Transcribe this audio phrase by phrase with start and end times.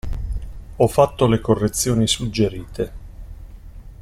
[0.77, 2.91] Ho fatto le correzioni suggerite!